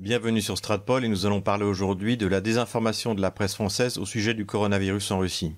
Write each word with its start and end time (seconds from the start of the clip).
Bienvenue 0.00 0.42
sur 0.42 0.58
Stratpol 0.58 1.04
et 1.04 1.08
nous 1.08 1.24
allons 1.24 1.40
parler 1.40 1.64
aujourd'hui 1.64 2.16
de 2.16 2.26
la 2.26 2.40
désinformation 2.40 3.14
de 3.14 3.22
la 3.22 3.30
presse 3.30 3.54
française 3.54 3.96
au 3.96 4.04
sujet 4.04 4.34
du 4.34 4.44
coronavirus 4.44 5.12
en 5.12 5.20
Russie. 5.20 5.52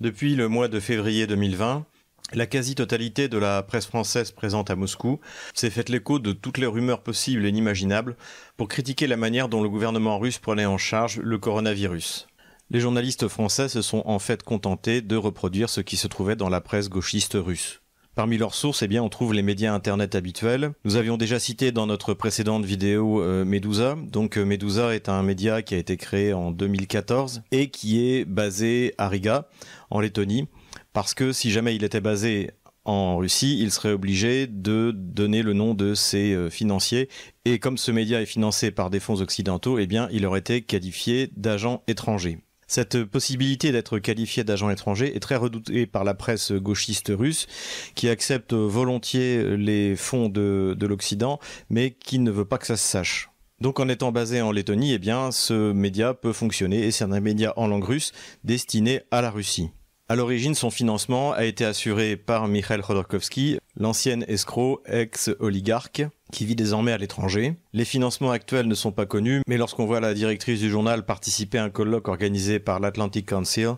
Depuis 0.00 0.34
le 0.34 0.48
mois 0.48 0.66
de 0.66 0.80
février 0.80 1.28
2020, 1.28 1.86
la 2.32 2.46
quasi-totalité 2.46 3.28
de 3.28 3.38
la 3.38 3.62
presse 3.62 3.86
française 3.86 4.32
présente 4.32 4.68
à 4.68 4.74
Moscou 4.74 5.20
s'est 5.54 5.70
faite 5.70 5.90
l'écho 5.90 6.18
de 6.18 6.32
toutes 6.32 6.58
les 6.58 6.66
rumeurs 6.66 7.04
possibles 7.04 7.46
et 7.46 7.50
inimaginables 7.50 8.16
pour 8.56 8.66
critiquer 8.66 9.06
la 9.06 9.16
manière 9.16 9.48
dont 9.48 9.62
le 9.62 9.68
gouvernement 9.68 10.18
russe 10.18 10.40
prenait 10.40 10.66
en 10.66 10.76
charge 10.76 11.20
le 11.20 11.38
coronavirus. 11.38 12.26
Les 12.70 12.80
journalistes 12.80 13.28
français 13.28 13.68
se 13.68 13.80
sont 13.80 14.02
en 14.06 14.18
fait 14.18 14.42
contentés 14.42 15.02
de 15.02 15.14
reproduire 15.14 15.70
ce 15.70 15.80
qui 15.80 15.96
se 15.96 16.08
trouvait 16.08 16.34
dans 16.34 16.48
la 16.48 16.60
presse 16.60 16.88
gauchiste 16.88 17.38
russe. 17.40 17.80
Parmi 18.16 18.38
leurs 18.38 18.54
sources, 18.54 18.82
eh 18.82 18.98
on 18.98 19.10
trouve 19.10 19.34
les 19.34 19.42
médias 19.42 19.74
internet 19.74 20.14
habituels. 20.14 20.72
Nous 20.86 20.96
avions 20.96 21.18
déjà 21.18 21.38
cité 21.38 21.70
dans 21.70 21.86
notre 21.86 22.14
précédente 22.14 22.64
vidéo 22.64 23.20
euh, 23.20 23.44
Medusa. 23.44 23.94
Donc 24.10 24.38
euh, 24.38 24.44
Medusa 24.46 24.94
est 24.94 25.10
un 25.10 25.22
média 25.22 25.60
qui 25.60 25.74
a 25.74 25.76
été 25.76 25.98
créé 25.98 26.32
en 26.32 26.50
2014 26.50 27.42
et 27.52 27.68
qui 27.68 28.08
est 28.08 28.24
basé 28.24 28.94
à 28.96 29.10
Riga, 29.10 29.48
en 29.90 30.00
Lettonie, 30.00 30.48
parce 30.94 31.12
que 31.12 31.30
si 31.32 31.50
jamais 31.50 31.76
il 31.76 31.84
était 31.84 32.00
basé 32.00 32.52
en 32.86 33.18
Russie, 33.18 33.58
il 33.60 33.70
serait 33.70 33.92
obligé 33.92 34.46
de 34.46 34.92
donner 34.96 35.42
le 35.42 35.52
nom 35.52 35.74
de 35.74 35.92
ses 35.92 36.32
euh, 36.32 36.48
financiers. 36.48 37.10
Et 37.44 37.58
comme 37.58 37.76
ce 37.76 37.90
média 37.90 38.22
est 38.22 38.26
financé 38.26 38.70
par 38.70 38.88
des 38.88 38.98
fonds 38.98 39.20
occidentaux, 39.20 39.78
eh 39.78 39.86
il 40.10 40.24
aurait 40.24 40.40
été 40.40 40.62
qualifié 40.62 41.30
d'agent 41.36 41.82
étranger. 41.86 42.38
Cette 42.66 43.04
possibilité 43.04 43.70
d'être 43.70 43.98
qualifié 43.98 44.42
d'agent 44.42 44.70
étranger 44.70 45.14
est 45.14 45.20
très 45.20 45.36
redoutée 45.36 45.86
par 45.86 46.02
la 46.02 46.14
presse 46.14 46.52
gauchiste 46.52 47.12
russe, 47.14 47.46
qui 47.94 48.08
accepte 48.08 48.54
volontiers 48.54 49.56
les 49.56 49.94
fonds 49.94 50.28
de, 50.28 50.76
l'Occident, 50.80 51.38
mais 51.70 51.92
qui 51.92 52.18
ne 52.18 52.30
veut 52.30 52.44
pas 52.44 52.58
que 52.58 52.66
ça 52.66 52.76
se 52.76 52.88
sache. 52.88 53.30
Donc 53.60 53.80
en 53.80 53.88
étant 53.88 54.12
basé 54.12 54.42
en 54.42 54.52
Lettonie, 54.52 54.92
eh 54.92 54.98
bien, 54.98 55.30
ce 55.30 55.72
média 55.72 56.12
peut 56.12 56.32
fonctionner 56.32 56.84
et 56.84 56.90
c'est 56.90 57.04
un 57.04 57.20
média 57.20 57.54
en 57.56 57.68
langue 57.68 57.84
russe 57.84 58.12
destiné 58.44 59.02
à 59.10 59.22
la 59.22 59.30
Russie. 59.30 59.70
À 60.08 60.14
l'origine, 60.14 60.54
son 60.54 60.70
financement 60.70 61.32
a 61.32 61.44
été 61.44 61.64
assuré 61.64 62.16
par 62.16 62.46
Mikhail 62.46 62.80
Khodorkovsky, 62.80 63.58
l'ancien 63.76 64.20
escroc 64.28 64.80
ex-oligarque, 64.86 66.04
qui 66.30 66.46
vit 66.46 66.54
désormais 66.54 66.92
à 66.92 66.96
l'étranger. 66.96 67.56
Les 67.72 67.84
financements 67.84 68.30
actuels 68.30 68.68
ne 68.68 68.74
sont 68.76 68.92
pas 68.92 69.04
connus, 69.04 69.42
mais 69.48 69.56
lorsqu'on 69.56 69.84
voit 69.84 69.98
la 69.98 70.14
directrice 70.14 70.60
du 70.60 70.70
journal 70.70 71.04
participer 71.04 71.58
à 71.58 71.64
un 71.64 71.70
colloque 71.70 72.06
organisé 72.06 72.60
par 72.60 72.78
l'Atlantic 72.78 73.26
Council, 73.26 73.70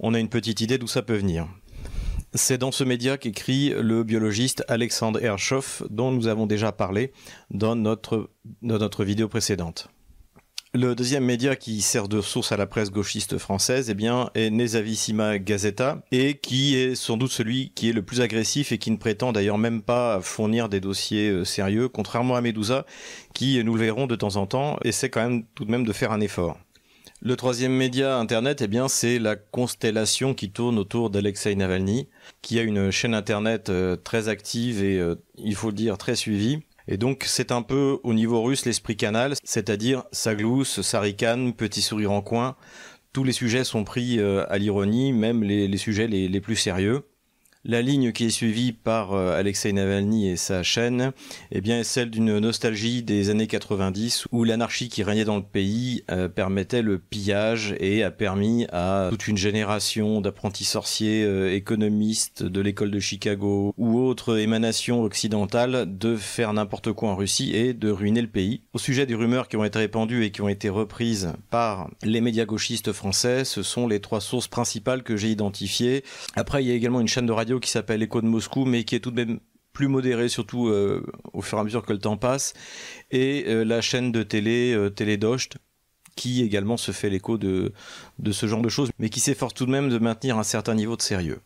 on 0.00 0.14
a 0.14 0.18
une 0.18 0.28
petite 0.28 0.60
idée 0.60 0.78
d'où 0.78 0.88
ça 0.88 1.02
peut 1.02 1.16
venir. 1.16 1.46
C'est 2.34 2.58
dans 2.58 2.72
ce 2.72 2.82
média 2.82 3.16
qu'écrit 3.16 3.70
le 3.70 4.02
biologiste 4.02 4.64
Alexandre 4.66 5.22
Hershov, 5.22 5.86
dont 5.90 6.10
nous 6.10 6.26
avons 6.26 6.46
déjà 6.46 6.72
parlé 6.72 7.12
dans 7.50 7.76
notre 7.76 9.04
vidéo 9.04 9.28
précédente. 9.28 9.88
Le 10.74 10.94
deuxième 10.94 11.24
média 11.24 11.56
qui 11.56 11.80
sert 11.80 12.08
de 12.08 12.20
source 12.20 12.52
à 12.52 12.58
la 12.58 12.66
presse 12.66 12.90
gauchiste 12.90 13.38
française, 13.38 13.88
eh 13.88 13.94
bien, 13.94 14.28
est 14.34 14.50
Nezavissima 14.50 15.38
Gazeta, 15.38 16.02
et 16.12 16.34
qui 16.34 16.76
est 16.76 16.94
sans 16.94 17.16
doute 17.16 17.30
celui 17.30 17.70
qui 17.74 17.88
est 17.88 17.94
le 17.94 18.02
plus 18.02 18.20
agressif 18.20 18.70
et 18.70 18.76
qui 18.76 18.90
ne 18.90 18.98
prétend 18.98 19.32
d'ailleurs 19.32 19.56
même 19.56 19.80
pas 19.80 20.20
fournir 20.20 20.68
des 20.68 20.80
dossiers 20.80 21.30
euh, 21.30 21.44
sérieux, 21.44 21.88
contrairement 21.88 22.36
à 22.36 22.42
Medusa, 22.42 22.84
qui, 23.32 23.64
nous 23.64 23.76
le 23.76 23.80
verrons 23.80 24.06
de 24.06 24.14
temps 24.14 24.36
en 24.36 24.46
temps, 24.46 24.78
essaie 24.84 25.08
quand 25.08 25.26
même 25.26 25.44
tout 25.54 25.64
de 25.64 25.70
même 25.70 25.86
de 25.86 25.92
faire 25.94 26.12
un 26.12 26.20
effort. 26.20 26.58
Le 27.22 27.34
troisième 27.34 27.72
média 27.72 28.18
internet, 28.18 28.60
eh 28.60 28.68
bien, 28.68 28.88
c'est 28.88 29.18
la 29.18 29.36
constellation 29.36 30.34
qui 30.34 30.50
tourne 30.50 30.78
autour 30.78 31.08
d'Alexei 31.08 31.56
Navalny, 31.56 32.08
qui 32.42 32.58
a 32.58 32.62
une 32.62 32.90
chaîne 32.90 33.14
internet 33.14 33.70
euh, 33.70 33.96
très 33.96 34.28
active 34.28 34.84
et, 34.84 34.98
euh, 34.98 35.14
il 35.38 35.54
faut 35.54 35.68
le 35.68 35.74
dire, 35.74 35.96
très 35.96 36.14
suivie 36.14 36.60
et 36.88 36.96
donc 36.96 37.24
c'est 37.26 37.52
un 37.52 37.62
peu 37.62 38.00
au 38.02 38.14
niveau 38.14 38.42
russe 38.42 38.64
l'esprit 38.64 38.96
canal, 38.96 39.34
c'est-à-dire 39.44 40.04
ça 40.10 40.34
glousse, 40.34 40.80
petit 41.52 41.82
sourire 41.82 42.12
en 42.12 42.22
coin. 42.22 42.56
Tous 43.12 43.24
les 43.24 43.32
sujets 43.32 43.64
sont 43.64 43.84
pris 43.84 44.18
euh, 44.18 44.44
à 44.48 44.58
l'ironie, 44.58 45.12
même 45.12 45.42
les, 45.42 45.76
sujets 45.76 46.08
les 46.08 46.40
plus 46.40 46.56
sérieux. 46.56 47.04
La 47.64 47.82
ligne 47.82 48.12
qui 48.12 48.24
est 48.24 48.30
suivie 48.30 48.70
par 48.70 49.14
euh, 49.14 49.36
Alexei 49.36 49.72
Navalny 49.72 50.28
et 50.28 50.36
sa 50.36 50.62
chaîne 50.62 51.10
eh 51.50 51.60
bien, 51.60 51.80
est 51.80 51.84
celle 51.84 52.08
d'une 52.08 52.38
nostalgie 52.38 53.02
des 53.02 53.30
années 53.30 53.48
90 53.48 54.28
où 54.30 54.44
l'anarchie 54.44 54.88
qui 54.88 55.02
régnait 55.02 55.24
dans 55.24 55.36
le 55.36 55.42
pays 55.42 56.04
euh, 56.12 56.28
permettait 56.28 56.82
le 56.82 57.00
pillage 57.00 57.74
et 57.80 58.04
a 58.04 58.12
permis 58.12 58.66
à 58.72 59.08
toute 59.10 59.26
une 59.26 59.36
génération 59.36 60.20
d'apprentis 60.20 60.64
sorciers 60.64 61.24
euh, 61.24 61.52
économistes 61.52 62.44
de 62.44 62.60
l'école 62.60 62.92
de 62.92 63.00
Chicago 63.00 63.74
ou 63.76 63.98
autres 63.98 64.38
émanations 64.38 65.02
occidentales 65.02 65.98
de 65.98 66.14
faire 66.14 66.52
n'importe 66.52 66.92
quoi 66.92 67.10
en 67.10 67.16
Russie 67.16 67.56
et 67.56 67.74
de 67.74 67.90
ruiner 67.90 68.22
le 68.22 68.28
pays. 68.28 68.62
Au 68.72 68.78
sujet 68.78 69.04
des 69.04 69.16
rumeurs 69.16 69.48
qui 69.48 69.56
ont 69.56 69.64
été 69.64 69.80
répandues 69.80 70.24
et 70.24 70.30
qui 70.30 70.42
ont 70.42 70.48
été 70.48 70.68
reprises 70.68 71.32
par 71.50 71.90
les 72.04 72.20
médias 72.20 72.44
gauchistes 72.44 72.92
français, 72.92 73.44
ce 73.44 73.64
sont 73.64 73.88
les 73.88 73.98
trois 73.98 74.20
sources 74.20 74.46
principales 74.46 75.02
que 75.02 75.16
j'ai 75.16 75.30
identifiées. 75.30 76.04
Après, 76.36 76.62
il 76.62 76.68
y 76.68 76.70
a 76.70 76.74
également 76.74 77.00
une 77.00 77.08
chaîne 77.08 77.26
de 77.26 77.32
radio 77.32 77.57
qui 77.60 77.70
s'appelle 77.70 78.02
Echo 78.02 78.20
de 78.20 78.26
Moscou, 78.26 78.64
mais 78.64 78.84
qui 78.84 78.94
est 78.94 79.00
tout 79.00 79.10
de 79.10 79.24
même 79.24 79.40
plus 79.72 79.88
modéré, 79.88 80.28
surtout 80.28 80.68
euh, 80.68 81.04
au 81.32 81.42
fur 81.42 81.58
et 81.58 81.60
à 81.60 81.64
mesure 81.64 81.84
que 81.84 81.92
le 81.92 81.98
temps 81.98 82.16
passe, 82.16 82.54
et 83.10 83.44
euh, 83.46 83.64
la 83.64 83.80
chaîne 83.80 84.10
de 84.10 84.22
télé 84.22 84.72
euh, 84.74 84.90
Télédocht, 84.90 85.58
qui 86.16 86.42
également 86.42 86.76
se 86.76 86.90
fait 86.90 87.10
l'écho 87.10 87.38
de 87.38 87.72
ce 88.32 88.46
genre 88.46 88.60
de 88.60 88.68
choses, 88.68 88.90
mais 88.98 89.08
qui 89.08 89.20
s'efforce 89.20 89.54
tout 89.54 89.66
de 89.66 89.70
même 89.70 89.88
de 89.88 89.98
maintenir 89.98 90.36
un 90.36 90.42
certain 90.42 90.74
niveau 90.74 90.96
de 90.96 91.02
sérieux. 91.02 91.40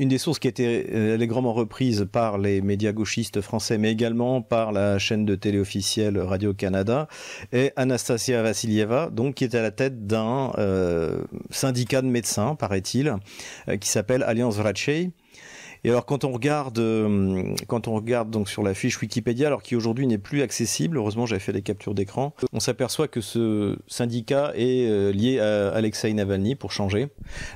Une 0.00 0.08
des 0.08 0.18
sources 0.18 0.40
qui 0.40 0.48
a 0.48 0.50
été 0.50 1.12
allègrement 1.12 1.52
reprise 1.52 2.08
par 2.10 2.38
les 2.38 2.60
médias 2.60 2.90
gauchistes 2.90 3.40
français, 3.40 3.78
mais 3.78 3.92
également 3.92 4.42
par 4.42 4.72
la 4.72 4.98
chaîne 4.98 5.24
de 5.24 5.36
télé 5.36 5.60
officielle 5.60 6.18
Radio-Canada, 6.18 7.06
est 7.52 7.72
Anastasia 7.76 8.42
Vassilieva, 8.42 9.10
donc 9.10 9.36
qui 9.36 9.44
est 9.44 9.54
à 9.54 9.62
la 9.62 9.70
tête 9.70 10.08
d'un 10.08 10.50
syndicat 11.50 12.02
de 12.02 12.08
médecins, 12.08 12.56
paraît-il, 12.56 13.14
qui 13.80 13.88
s'appelle 13.88 14.24
Alliance 14.24 14.56
Vrachey, 14.56 15.12
et 15.84 15.90
alors 15.90 16.06
quand 16.06 16.24
on 16.24 16.32
regarde, 16.32 16.78
euh, 16.78 17.54
quand 17.66 17.88
on 17.88 17.94
regarde 17.94 18.30
donc 18.30 18.48
sur 18.48 18.62
la 18.62 18.74
fiche 18.74 19.00
Wikipédia, 19.00 19.46
alors 19.46 19.62
qui 19.62 19.76
aujourd'hui 19.76 20.06
n'est 20.06 20.18
plus 20.18 20.42
accessible, 20.42 20.96
heureusement 20.96 21.26
j'avais 21.26 21.40
fait 21.40 21.52
des 21.52 21.62
captures 21.62 21.94
d'écran, 21.94 22.34
on 22.52 22.60
s'aperçoit 22.60 23.08
que 23.08 23.20
ce 23.20 23.78
syndicat 23.86 24.52
est 24.54 24.88
euh, 24.88 25.12
lié 25.12 25.40
à 25.40 25.70
Alexei 25.70 26.12
Navalny 26.12 26.54
pour 26.54 26.72
changer. 26.72 27.08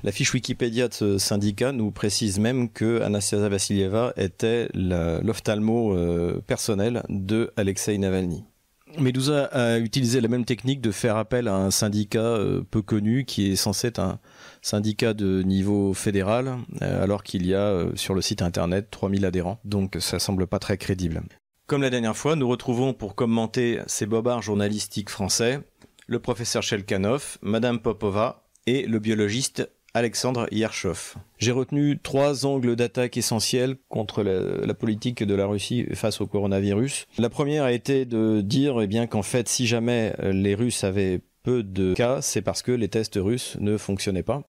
La 0.02 0.12
fiche 0.12 0.32
Wikipédia 0.32 0.88
de 0.88 0.94
ce 0.94 1.18
syndicat 1.18 1.72
nous 1.72 1.90
précise 1.90 2.38
même 2.38 2.70
que 2.70 3.02
Anastasia 3.02 3.48
Vassilieva 3.48 4.12
était 4.16 4.68
l'ophtalmo 4.74 5.94
euh, 5.94 6.40
personnel 6.46 7.02
de 7.08 7.52
Alexei 7.56 7.98
Navalny. 7.98 8.44
Medusa 8.98 9.44
a 9.46 9.78
utilisé 9.78 10.20
la 10.20 10.28
même 10.28 10.44
technique 10.44 10.80
de 10.80 10.90
faire 10.90 11.16
appel 11.16 11.48
à 11.48 11.56
un 11.56 11.70
syndicat 11.70 12.38
peu 12.70 12.82
connu 12.82 13.24
qui 13.24 13.52
est 13.52 13.56
censé 13.56 13.88
être 13.88 13.98
un, 13.98 14.18
syndicat 14.64 15.14
de 15.14 15.42
niveau 15.42 15.94
fédéral, 15.94 16.58
euh, 16.82 17.02
alors 17.02 17.22
qu'il 17.22 17.46
y 17.46 17.54
a 17.54 17.66
euh, 17.66 17.92
sur 17.94 18.14
le 18.14 18.22
site 18.22 18.42
internet 18.42 18.90
3000 18.90 19.24
adhérents. 19.24 19.60
Donc 19.64 19.96
ça 20.00 20.18
semble 20.18 20.46
pas 20.46 20.58
très 20.58 20.78
crédible. 20.78 21.22
Comme 21.66 21.82
la 21.82 21.90
dernière 21.90 22.16
fois, 22.16 22.34
nous 22.34 22.48
retrouvons 22.48 22.92
pour 22.92 23.14
commenter 23.14 23.80
ces 23.86 24.06
bobards 24.06 24.42
journalistiques 24.42 25.10
français 25.10 25.60
le 26.06 26.18
professeur 26.18 26.62
Shelkanov, 26.62 27.38
Madame 27.40 27.78
Popova 27.78 28.44
et 28.66 28.86
le 28.86 28.98
biologiste 28.98 29.70
Alexandre 29.94 30.46
Yershov. 30.50 31.14
J'ai 31.38 31.52
retenu 31.52 31.98
trois 32.02 32.46
angles 32.46 32.76
d'attaque 32.76 33.16
essentiels 33.16 33.76
contre 33.88 34.22
la, 34.22 34.66
la, 34.66 34.74
politique 34.74 35.22
de 35.22 35.34
la 35.34 35.46
Russie 35.46 35.86
face 35.94 36.20
au 36.20 36.26
coronavirus. 36.26 37.06
La 37.18 37.30
première 37.30 37.64
a 37.64 37.72
été 37.72 38.04
de 38.04 38.40
dire 38.40 38.80
eh 38.80 38.86
bien 38.86 39.06
qu'en 39.06 39.22
fait, 39.22 39.48
si 39.48 39.66
jamais 39.66 40.14
les 40.20 40.54
Russes 40.54 40.84
avaient 40.84 41.20
peu 41.44 41.62
de 41.62 41.94
cas, 41.94 42.20
c'est 42.22 42.42
parce 42.42 42.62
que 42.62 42.72
les 42.72 42.88
tests 42.88 43.18
russes 43.22 43.56
ne 43.60 43.76
fonctionnaient 43.76 44.24
pas. 44.24 44.42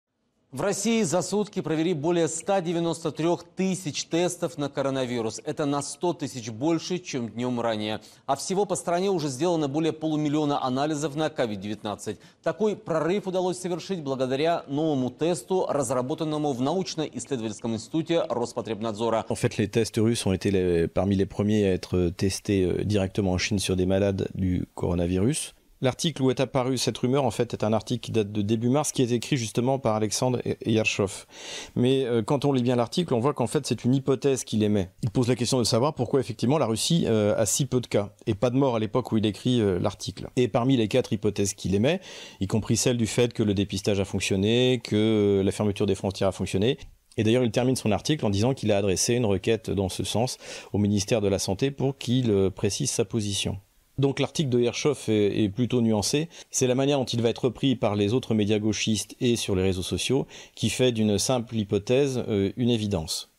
В 0.52 0.60
России 0.60 1.00
за 1.02 1.22
сутки 1.22 1.62
провели 1.62 1.94
более 1.94 2.28
193 2.28 3.26
тысяч 3.56 4.04
тестов 4.04 4.58
на 4.58 4.68
коронавирус. 4.68 5.40
Это 5.46 5.64
на 5.64 5.80
100 5.80 6.12
тысяч 6.12 6.50
больше, 6.50 6.98
чем 6.98 7.30
днем 7.30 7.58
ранее. 7.58 8.02
А 8.26 8.36
всего 8.36 8.66
по 8.66 8.76
стране 8.76 9.08
уже 9.08 9.28
сделано 9.28 9.66
более 9.66 9.94
полумиллиона 9.94 10.62
анализов 10.62 11.16
на 11.16 11.28
COVID-19. 11.28 12.19
Такой 12.43 12.76
прорыв 12.76 13.26
удалось 13.26 13.60
совершить 13.60 14.02
благодаря 14.02 14.62
новому 14.69 15.08
тесту, 15.08 15.64
разработанному 15.70 16.52
в 16.52 16.60
научно-исследовательском 16.60 17.72
институте 17.72 18.22
Роспотребнадзора. 18.28 19.25
En 19.31 19.34
fait, 19.34 19.56
les 19.56 19.69
tests 19.69 19.96
russes 19.96 20.26
ont 20.26 20.34
été 20.34 20.50
les, 20.50 20.87
parmi 20.87 21.16
les 21.16 21.25
premiers 21.25 21.64
à 21.64 21.72
être 21.72 22.10
testés 22.10 22.64
euh, 22.64 22.84
directement 22.84 23.32
en 23.32 23.38
Chine 23.38 23.58
sur 23.58 23.75
des 23.75 23.87
malades 23.87 24.28
du 24.34 24.66
coronavirus. 24.75 25.55
L'article 25.82 26.23
où 26.23 26.31
est 26.31 26.38
apparue 26.38 26.79
cette 26.79 26.96
rumeur, 26.96 27.25
en 27.25 27.32
fait, 27.32 27.55
est 27.55 27.64
un 27.64 27.73
article 27.73 28.06
qui 28.06 28.12
date 28.12 28.31
de 28.31 28.40
début 28.40 28.69
mars, 28.69 28.93
qui 28.93 29.02
est 29.02 29.11
écrit 29.11 29.37
justement 29.37 29.81
par 29.81 29.96
Alexandre 29.96 30.40
Yershov. 30.64 31.26
Mais 31.75 32.05
euh, 32.05 32.23
quand 32.23 32.44
on 32.44 32.52
lit 32.52 32.62
bien 32.62 32.76
l'article, 32.76 33.12
on 33.14 33.19
voit 33.19 33.34
qu'en 33.34 33.49
fait, 33.49 33.67
c'est 33.67 33.84
une 33.84 33.93
hypothèse 33.93 34.44
qu'il 34.44 34.62
émet. 34.62 34.90
Il 35.02 35.11
pose 35.11 35.26
la 35.26 35.34
question 35.34 35.58
de 35.58 35.64
savoir 35.64 35.94
pourquoi 35.94 36.20
effectivement 36.20 36.56
la 36.56 36.67
Russie 36.67 37.05
euh, 37.08 37.34
a 37.37 37.46
si 37.46 37.67
peu 37.67 37.81
de 37.81 37.88
cas 37.88 38.14
et 38.29 38.34
pas 38.34 38.50
de 38.50 38.56
morts 38.56 38.76
à 38.76 38.79
l'époque 38.79 39.11
où 39.11 39.17
il 39.17 39.26
écrit 39.26 39.61
euh, 39.61 39.81
l'article. 39.81 40.29
Et 40.37 40.46
parmi 40.46 40.76
les 40.76 40.87
quatre 40.87 41.12
hypothèses 41.12 41.52
qu'il 41.55 41.75
émet, 41.75 42.00
y 42.38 42.46
compris 42.46 42.76
celle 42.76 42.96
du 42.96 43.08
fait 43.08 43.32
que 43.32 43.43
le 43.43 43.52
dépistage 43.52 43.99
a 43.99 44.05
fonctionné, 44.05 44.81
que 44.84 45.43
la 45.44 45.50
fermeture 45.50 45.87
des 45.87 45.96
frontières 45.96 46.29
a 46.29 46.32
fonctionné, 46.32 46.79
et 47.17 47.25
d'ailleurs, 47.25 47.44
il 47.44 47.50
termine 47.50 47.76
son 47.76 47.90
article 47.90 48.25
en 48.25 48.31
disant 48.31 48.55
qu'il 48.55 48.70
a 48.70 48.79
adressé 48.79 49.14
une 49.14 49.26
requête 49.26 49.69
dans 49.69 49.88
ce 49.88 50.05
sens 50.05 50.38
au 50.73 50.79
ministère 50.79 51.20
de 51.20 51.29
la 51.29 51.38
Santé 51.40 51.70
pour 51.70 51.99
qu'il 51.99 52.50
précise 52.55 52.90
sa 52.90 53.05
position. 53.05 53.58
Donc 53.98 54.19
l'article 54.19 54.50
de 54.50 54.59
Herchoff 54.59 55.09
est, 55.09 55.44
est, 55.44 55.50
plutôt 55.50 55.81
nuancé. 55.81 56.30
C'est 56.51 56.68
la 56.68 56.75
manière 56.75 57.00
dont 57.00 57.06
il 57.06 57.21
va 57.21 57.30
être 57.30 57.45
repris 57.45 57.75
par 57.75 57.95
les 57.95 58.13
autres 58.13 58.36
médias 58.36 58.59
gauchistes 58.59 59.15
et 59.19 59.36
sur 59.36 59.56
les 59.56 59.63
réseaux 59.63 59.81
sociaux 59.81 60.27
qui 60.56 60.69
fait 60.69 60.92
d'une 60.92 61.18
simple 61.18 61.56
hypothèse 61.56 62.24
euh, 62.27 62.51
une 62.57 62.69
évidence. 62.69 63.30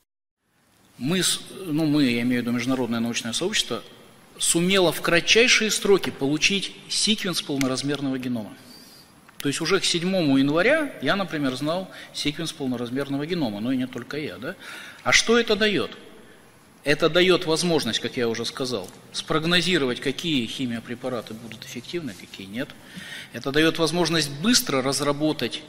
Мы, 0.98 1.22
ну 1.66 1.86
мы, 1.86 2.02
я 2.10 2.22
имею 2.22 2.40
в 2.40 2.44
виду 2.44 2.50
международное 2.50 2.98
научное 2.98 3.32
сообщество, 3.32 3.84
сумело 4.36 4.90
в 4.90 5.00
кратчайшие 5.00 5.70
сроки 5.70 6.10
получить 6.10 6.72
секвенс 6.88 7.40
полноразмерного 7.40 8.18
генома. 8.18 8.50
То 9.40 9.48
есть 9.48 9.60
уже 9.60 9.78
к 9.78 9.84
7 9.84 10.08
января 10.38 10.92
я, 11.00 11.14
например, 11.14 11.54
знал 11.54 11.88
секвенс 12.12 12.52
полноразмерного 12.52 13.26
генома, 13.26 13.60
но 13.60 13.70
и 13.70 13.76
не 13.76 13.86
только 13.86 14.18
я. 14.18 14.38
Да? 14.38 14.56
А 15.04 15.12
что 15.12 15.38
это 15.38 15.54
дает? 15.54 15.92
Это 16.83 17.07
дает 17.09 17.45
возможность, 17.45 17.99
как 17.99 18.17
я 18.17 18.27
уже 18.27 18.45
сказал, 18.45 18.89
спрогнозировать, 19.13 20.01
какие 20.01 20.45
химиопрепараты 20.47 21.33
будут 21.33 21.63
эффективны, 21.63 22.13
какие 22.13 22.45
нет. 22.45 22.69
Это 23.31 23.51
дает 23.51 23.79
возможность 23.79 24.29
быстро 24.41 24.81
разработать 24.81 25.63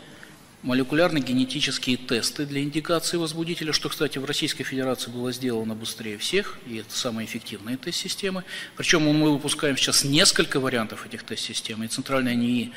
молекулярно-генетические 0.62 1.98
тесты 1.98 2.46
для 2.46 2.62
индикации 2.62 3.16
возбудителя, 3.18 3.72
что, 3.72 3.90
кстати, 3.90 4.18
в 4.18 4.24
Российской 4.24 4.64
Федерации 4.64 5.10
было 5.10 5.30
сделано 5.30 5.74
быстрее 5.74 6.18
всех, 6.18 6.58
и 6.66 6.78
это 6.78 6.96
самые 6.96 7.26
эффективные 7.26 7.76
тест-системы. 7.76 8.44
Причем 8.76 9.02
мы 9.02 9.30
выпускаем 9.30 9.76
сейчас 9.76 10.04
несколько 10.04 10.58
вариантов 10.58 11.06
этих 11.06 11.22
тест-систем, 11.22 11.84
и 11.84 11.88
центральная 11.88 12.34
НИИ 12.34 12.72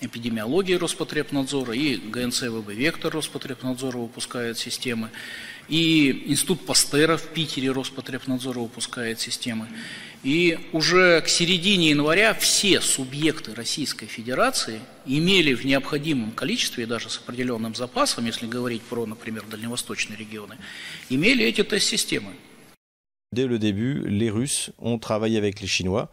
эпидемиологии 0.00 0.74
Роспотребнадзора, 0.74 1.74
и 1.74 1.96
ГНЦ 1.96 2.42
ВБ 2.42 2.70
Вектор 2.70 3.12
Роспотребнадзора 3.12 3.98
выпускает 3.98 4.58
системы, 4.58 5.10
и 5.68 6.24
Институт 6.26 6.64
Пастера 6.64 7.16
в 7.16 7.28
Питере 7.28 7.70
Роспотребнадзора 7.70 8.60
выпускает 8.60 9.20
системы. 9.20 9.68
И 10.24 10.58
уже 10.72 11.20
к 11.20 11.28
середине 11.28 11.90
января 11.90 12.34
все 12.34 12.80
субъекты 12.80 13.54
Российской 13.54 14.06
Федерации 14.06 14.80
имели 15.06 15.54
в 15.54 15.64
необходимом 15.64 16.32
количестве, 16.32 16.86
даже 16.86 17.08
с 17.08 17.18
определенным 17.18 17.74
запасом, 17.74 18.26
если 18.26 18.46
говорить 18.46 18.82
про, 18.82 19.06
например, 19.06 19.44
дальневосточные 19.48 20.16
регионы, 20.16 20.56
имели 21.08 21.44
эти 21.44 21.62
тест-системы. 21.62 22.32
Dès 23.30 23.46
le 23.46 23.58
début, 23.58 24.08
les 24.08 24.30
Russes 24.30 24.70
ont 24.78 24.98
travaillé 24.98 25.36
avec 25.36 25.60
les 25.60 25.66
Chinois 25.66 26.10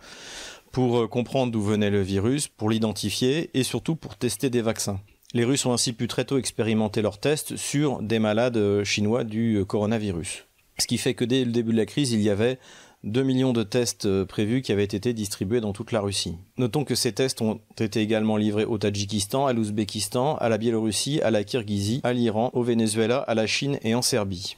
pour 0.72 1.00
euh, 1.00 1.08
comprendre 1.08 1.54
d'où 1.54 1.62
venait 1.62 1.90
le 1.90 2.02
virus, 2.02 2.50
pour 2.50 2.70
l'identifier 2.70 3.50
et 3.54 3.64
surtout 3.64 3.96
pour 3.96 4.18
tester 4.18 4.50
des 4.50 4.62
vaccins. 4.62 5.00
Les 5.36 5.44
Russes 5.44 5.66
ont 5.66 5.74
ainsi 5.74 5.92
pu 5.92 6.08
très 6.08 6.24
tôt 6.24 6.38
expérimenter 6.38 7.02
leurs 7.02 7.18
tests 7.18 7.58
sur 7.58 8.02
des 8.02 8.20
malades 8.20 8.56
euh, 8.56 8.86
chinois 8.86 9.26
du 9.26 9.58
euh, 9.58 9.66
coronavirus. 9.66 10.46
Ce 10.80 10.88
qui 10.88 10.98
fait 10.98 11.14
que 11.14 11.26
dès 11.26 11.44
le 11.44 11.52
début 11.52 11.74
de 11.74 11.78
la 11.78 11.86
crise, 11.86 12.14
il 12.14 12.22
y 12.22 12.30
avait 12.30 12.58
2 13.04 13.22
millions 13.22 13.52
de 13.52 13.64
tests 13.64 14.24
prévus 14.24 14.62
qui 14.62 14.72
avaient 14.72 14.86
été 14.86 15.12
distribués 15.12 15.60
dans 15.60 15.74
toute 15.74 15.92
la 15.92 16.00
Russie. 16.00 16.38
Notons 16.58 16.86
que 16.86 16.96
ces 16.96 17.12
tests 17.12 17.42
ont 17.42 17.60
été 17.78 18.00
également 18.00 18.38
livrés 18.38 18.64
au 18.64 18.78
Tadjikistan, 18.78 19.46
à 19.46 19.52
l'Ouzbékistan, 19.52 20.38
à 20.38 20.48
la 20.48 20.58
Biélorussie, 20.58 21.20
à 21.22 21.32
la 21.32 21.44
Kirghizie, 21.44 22.00
à 22.04 22.14
l'Iran, 22.14 22.50
au 22.54 22.64
Venezuela, 22.64 23.18
à 23.18 23.36
la 23.36 23.46
Chine 23.46 23.78
et 23.84 23.94
en 23.94 24.02
Serbie. 24.02 24.56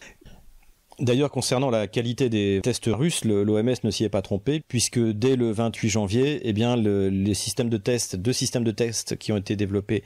D'ailleurs, 1.00 1.30
concernant 1.30 1.70
la 1.70 1.86
qualité 1.86 2.28
des 2.28 2.60
tests 2.64 2.90
russes, 2.92 3.24
l'OMS 3.24 3.76
ne 3.84 3.92
s'y 3.92 4.04
est 4.04 4.10
pas 4.10 4.24
trompé, 4.24 4.64
puisque 4.68 5.00
dès 5.00 5.36
le 5.36 5.52
28 5.52 5.90
janvier, 5.90 6.42
eh 6.44 6.54
les 6.54 7.34
systèmes 7.36 7.70
de 7.70 7.78
tests, 7.78 8.16
deux 8.16 8.34
systèmes 8.34 8.64
de 8.64 8.72
tests 8.72 9.16
qui 9.16 9.32
ont 9.32 9.38
été 9.38 9.56
développés 9.56 10.04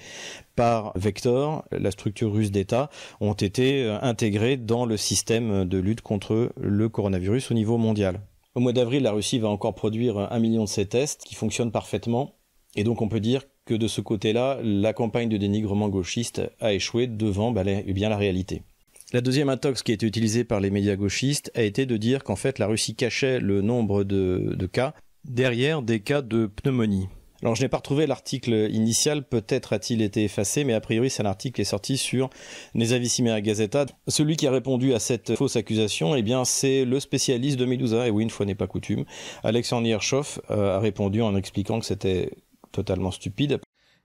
par 0.58 0.92
Vector, 0.98 1.64
la 1.72 1.92
structure 1.92 2.34
russe 2.34 2.52
d'État, 2.52 2.90
ont 3.22 3.34
été 3.34 3.84
euh, 3.84 4.02
intégrés 4.02 4.58
dans 4.58 4.86
le 4.86 4.98
système 4.98 5.64
de 5.64 5.78
lutte 5.78 6.02
contre 6.02 6.52
le 6.60 6.90
coronavirus 6.90 7.52
au 7.52 7.54
niveau 7.54 7.78
mondial. 7.78 8.20
Au 8.56 8.60
mois 8.60 8.74
d'avril, 8.74 9.04
la 9.04 9.14
Russie 9.14 9.40
va 9.40 9.48
encore 9.48 9.76
produire 9.76 10.18
un 10.18 10.40
million 10.40 10.66
de 10.66 10.70
ces 10.70 10.88
tests 10.88 11.24
qui 11.24 11.36
fonctionnent 11.36 11.72
parfaitement, 11.72 12.36
et 12.76 12.84
donc 12.84 13.02
on 13.02 13.08
peut 13.08 13.22
dire 13.22 13.44
que 13.66 13.76
de 13.76 13.88
ce 13.88 14.02
côté-là, 14.02 14.60
la 14.62 14.92
campagne 14.92 15.30
de 15.30 15.38
dénigrement 15.38 15.88
gauchiste 15.88 16.42
a 16.60 16.74
échoué 16.74 17.08
devant 17.08 17.52
bah, 17.52 17.64
eh 17.66 17.94
bien, 17.94 18.10
la 18.10 18.18
réalité. 18.18 18.64
La 19.14 19.20
deuxième 19.20 19.50
intox 19.50 19.84
qui 19.84 19.92
a 19.92 19.96
été 19.96 20.06
utilisée 20.06 20.46
par 20.46 20.62
les 20.62 20.70
médias 20.70 20.96
gauchistes 20.96 21.52
a 21.54 21.64
été 21.64 21.86
de 21.86 21.98
dire 21.98 22.24
qu'en 22.24 22.38
fait 22.38 22.60
la 22.60 22.68
Russie 22.68 22.96
cachait 22.96 23.42
le 23.42 23.62
nombre 23.62 24.06
de, 24.06 24.70
cas 24.72 24.94
derrière 25.26 25.82
des 25.82 26.00
cas 26.00 26.22
de 26.22 26.46
pneumonie. 26.46 27.10
Alors 27.42 27.56
je 27.56 27.62
n'ai 27.62 27.68
pas 27.68 27.78
retrouvé 27.78 28.08
l'article 28.08 28.70
initial, 28.72 29.28
peut-être 29.28 29.74
a-t-il 29.74 30.02
été 30.02 30.24
effacé, 30.24 30.64
mais 30.64 30.72
a 30.72 30.80
priori 30.80 31.10
c'est 31.10 31.24
un 31.24 31.26
article 31.26 31.56
qui 31.56 31.62
est 31.64 31.66
sorti 31.66 31.98
sur 31.98 32.30
Nezavissimea 32.74 33.42
Gazeta. 33.42 33.86
Celui 34.08 34.38
qui 34.38 34.48
a 34.48 34.52
répondu 34.52 34.94
à 34.94 35.00
cette 35.00 35.36
fausse 35.36 35.58
accusation, 35.58 36.16
eh 36.16 36.22
bien 36.22 36.46
c'est 36.46 36.86
le 36.86 37.02
spécialiste 37.02 37.60
de 37.60 37.66
Medusa, 37.66 38.08
et 38.08 38.12
oui, 38.12 38.24
une 38.24 38.30
fois 38.30 38.46
n'est 38.46 38.56
pas 38.56 38.68
coutume. 38.68 39.04
Alexandre 39.44 39.88
Yershov 39.88 40.40
euh, 40.52 40.78
a 40.78 40.80
répondu 40.80 41.22
en 41.22 41.36
expliquant 41.36 41.82
que 41.82 41.86
c'était 41.86 42.32
totalement 42.72 43.12
stupide. 43.12 43.60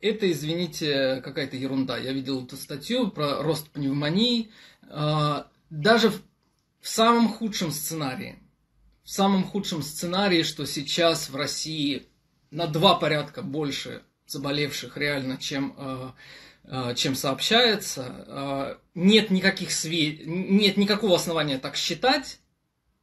Это, 0.07 0.31
извините, 0.31 1.21
какая-то 1.25 1.57
ерунда. 1.57 1.99
Я 1.99 2.13
видел 2.13 2.45
эту 2.45 2.57
статью 2.57 3.11
про 3.11 3.43
рост 3.43 3.69
пневмонии. 3.71 4.51
Даже 5.69 6.11
в 6.81 6.89
самом 6.89 7.29
худшем 7.29 7.73
сценарии, 7.73 8.39
в 9.03 9.11
самом 9.11 9.43
худшем 9.45 9.83
сценарии, 9.83 10.45
что 10.45 10.65
сейчас 10.65 11.29
в 11.29 11.35
России 11.35 12.07
на 12.53 12.69
два 12.69 12.95
порядка 12.95 13.43
больше 13.43 14.03
заболевших 14.27 14.97
реально, 14.97 15.39
чем, 15.39 16.15
чем 16.95 17.15
сообщается, 17.17 18.79
нет 18.95 19.31
никаких 19.31 19.73
свед... 19.73 20.25
нет 20.27 20.77
никакого 20.77 21.17
основания 21.17 21.59
так 21.59 21.77
считать, 21.77 22.39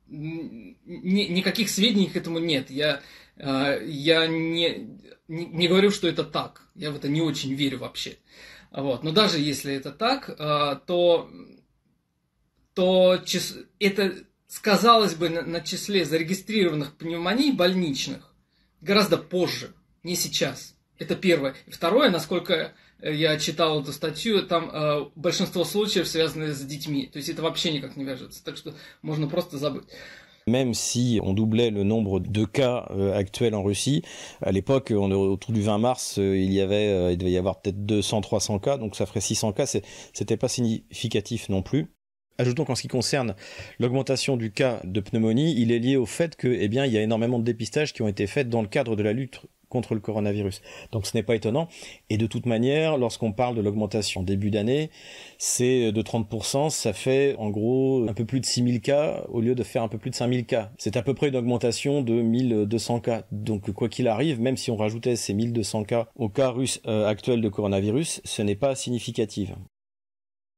никаких 0.07 1.69
сведений 1.69 2.07
к 2.07 2.15
этому 2.15 2.39
нет. 2.39 2.69
Я, 2.69 3.01
я 3.35 4.27
не, 4.27 4.99
не, 5.27 5.45
не 5.45 5.67
говорю, 5.67 5.91
что 5.91 6.07
это 6.07 6.23
так. 6.23 6.61
Я 6.75 6.91
в 6.91 6.95
это 6.95 7.07
не 7.07 7.21
очень 7.21 7.53
верю 7.53 7.79
вообще. 7.79 8.17
Вот. 8.71 9.03
Но 9.03 9.11
даже 9.11 9.39
если 9.39 9.73
это 9.73 9.91
так, 9.91 10.35
то, 10.85 11.29
то 12.73 13.17
чис... 13.23 13.55
это 13.79 14.15
сказалось 14.47 15.15
бы 15.15 15.29
на, 15.29 15.43
на 15.43 15.61
числе 15.61 16.05
зарегистрированных 16.05 16.95
пневмоний 16.97 17.51
больничных 17.51 18.33
гораздо 18.81 19.17
позже, 19.17 19.73
не 20.03 20.15
сейчас. 20.15 20.75
Это 20.99 21.15
первое. 21.15 21.55
И 21.65 21.71
второе, 21.71 22.09
насколько 22.11 22.73
я 23.01 23.37
читал 23.39 23.81
эту 23.81 23.91
статью, 23.91 24.43
там 24.43 24.69
э, 24.69 25.05
большинство 25.15 25.65
случаев 25.65 26.07
связаны 26.07 26.53
с 26.53 26.61
детьми. 26.61 27.07
То 27.07 27.17
есть 27.17 27.29
это 27.29 27.41
вообще 27.41 27.71
никак 27.71 27.95
не 27.95 28.05
вяжется. 28.05 28.43
Так 28.43 28.57
что 28.57 28.75
можно 29.01 29.27
просто 29.27 29.57
забыть. 29.57 29.85
Même 30.47 30.73
si 30.73 31.19
on 31.23 31.33
doublait 31.33 31.69
le 31.69 31.83
nombre 31.83 32.19
de 32.19 32.45
cas 32.45 32.87
euh, 32.91 33.15
actuels 33.15 33.55
en 33.55 33.63
Russie. 33.63 34.03
À 34.41 34.51
l'époque, 34.51 34.91
autour 34.91 35.53
du 35.53 35.61
20 35.61 35.77
mars, 35.77 36.19
euh, 36.19 36.33
euh, 36.33 37.11
il 37.11 37.17
devait 37.17 37.31
y 37.31 37.37
avoir 37.37 37.61
peut-être 37.61 37.85
200, 37.85 38.21
300 38.21 38.59
cas, 38.59 38.77
donc 38.77 38.95
ça 38.95 39.05
ferait 39.05 39.21
600 39.21 39.53
cas. 39.53 39.65
C'était 39.65 40.37
pas 40.37 40.47
significatif 40.47 41.49
non 41.49 41.61
plus. 41.61 41.87
Ajoutons 42.39 42.65
qu'en 42.65 42.73
ce 42.73 42.81
qui 42.81 42.87
concerne 42.87 43.35
l'augmentation 43.79 44.37
du 44.37 44.51
cas 44.51 44.81
de 44.83 44.99
pneumonie, 44.99 45.53
il 45.55 45.71
est 45.71 45.77
lié 45.77 45.97
au 45.97 46.07
fait 46.07 46.35
que, 46.35 46.47
eh 46.47 46.67
bien, 46.67 46.85
il 46.85 46.91
y 46.91 46.97
a 46.97 47.01
énormément 47.01 47.37
de 47.37 47.43
dépistages 47.43 47.93
qui 47.93 48.01
ont 48.01 48.07
été 48.07 48.25
faits 48.25 48.49
dans 48.49 48.63
le 48.63 48.67
cadre 48.67 48.95
de 48.95 49.03
la 49.03 49.13
lutte 49.13 49.41
le 49.93 49.99
coronavirus. 49.99 50.61
Donc 50.91 51.05
ce 51.05 51.15
n'est 51.15 51.23
pas 51.23 51.35
étonnant. 51.35 51.67
Et 52.09 52.17
de 52.17 52.27
toute 52.27 52.45
manière, 52.45 52.97
lorsqu'on 52.97 53.31
parle 53.31 53.55
de 53.55 53.61
l'augmentation 53.61 54.23
début 54.23 54.51
d'année, 54.51 54.89
c'est 55.37 55.91
de 55.91 56.01
30%, 56.01 56.69
ça 56.69 56.93
fait 56.93 57.35
en 57.37 57.49
gros 57.49 58.07
un 58.07 58.13
peu 58.13 58.25
plus 58.25 58.39
de 58.39 58.45
6000 58.45 58.81
cas 58.81 59.23
au 59.29 59.41
lieu 59.41 59.55
de 59.55 59.63
faire 59.63 59.83
un 59.83 59.87
peu 59.87 59.97
plus 59.97 60.09
de 60.09 60.15
5000 60.15 60.45
cas. 60.45 60.71
C'est 60.77 60.97
à 60.97 61.01
peu 61.01 61.13
près 61.13 61.29
une 61.29 61.35
augmentation 61.35 62.01
de 62.01 62.13
1200 62.13 62.99
cas. 62.99 63.23
Donc 63.31 63.71
quoi 63.71 63.89
qu'il 63.89 64.07
arrive, 64.07 64.39
même 64.39 64.57
si 64.57 64.71
on 64.71 64.75
rajoutait 64.75 65.15
ces 65.15 65.33
1200 65.33 65.83
cas 65.83 66.07
au 66.15 66.29
cas 66.29 66.49
russe 66.49 66.81
euh, 66.87 67.07
actuel 67.07 67.41
de 67.41 67.49
coronavirus, 67.49 68.21
ce 68.23 68.41
n'est 68.41 68.55
pas 68.55 68.75
significatif. 68.75 69.51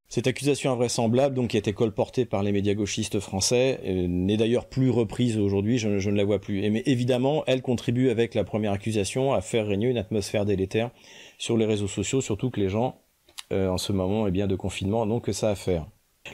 Cette 0.08 0.28
accusation 0.28 0.72
invraisemblable, 0.72 1.36
donc 1.36 1.50
qui 1.50 1.58
a 1.58 1.60
été 1.60 1.74
colportée 1.74 2.26
par 2.26 2.44
les 2.44 2.52
médias 2.52 2.76
gauchistes 2.76 3.20
français, 3.20 3.80
euh, 3.86 4.08
n'est 4.08 4.38
d'ailleurs 4.38 4.68
plus 4.68 4.90
reprise 4.90 5.38
aujourd'hui, 5.38 5.78
je, 5.80 5.88
ne 5.88 6.16
la 6.16 6.24
vois 6.24 6.40
plus. 6.40 6.70
Mais 6.70 6.84
évidemment, 6.86 7.44
elle 7.48 7.62
contribue 7.62 8.10
avec 8.10 8.36
la 8.36 8.44
première 8.44 8.72
accusation 8.72 9.34
à 9.34 9.42
faire 9.42 9.66
régner 9.68 9.88
une 9.88 9.98
atmosphère 9.98 10.46
délétère 10.46 10.92
sur 11.38 11.58
les 11.58 11.66
réseaux 11.66 11.88
sociaux, 11.88 12.22
surtout 12.22 12.52
que 12.52 12.60
les 12.60 12.70
gens, 12.70 13.02
euh, 13.52 13.68
en 13.68 13.78
ce 13.78 13.92
moment 13.92 14.28
eh 14.28 14.32
bien, 14.32 14.48
de 14.48 14.56
confinement, 14.56 15.06
n'ont 15.06 15.20
que 15.20 15.32
ça 15.32 15.50
à 15.50 15.56
faire. 15.56 15.88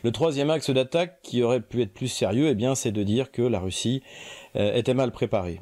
Le 0.04 0.12
troisième 0.12 0.50
axe 0.50 0.70
d'attaque, 0.70 1.22
qui 1.22 1.42
aurait 1.42 1.62
pu 1.62 1.82
être 1.82 1.94
plus 1.94 2.08
sérieux, 2.08 2.50
eh 2.50 2.56
bien, 2.56 2.76
c'est 2.76 2.92
de 2.92 3.04
dire 3.04 3.32
que 3.32 3.42
la 3.42 3.60
Russie 3.60 4.04
euh, 4.56 4.74
était 4.76 4.94
mal 4.94 5.12
préparée. 5.12 5.62